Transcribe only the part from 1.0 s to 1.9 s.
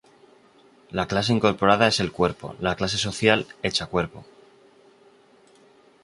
clase incorporada